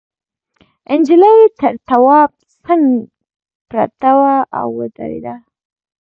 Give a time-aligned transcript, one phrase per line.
[0.99, 2.29] نجلۍ تر تواب
[2.63, 2.85] څنگ
[3.69, 5.35] پرته وه او ودرېده.